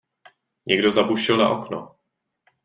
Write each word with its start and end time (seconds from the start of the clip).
Někdo 0.65 0.91
zabušil 0.91 1.37
na 1.37 1.49
okno. 1.49 1.95